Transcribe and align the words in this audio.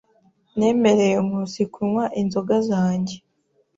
Nemereye 0.57 1.15
Nkusi 1.25 1.61
kunywa 1.73 2.05
inzoga 2.21 2.55
zanjye. 2.69 3.15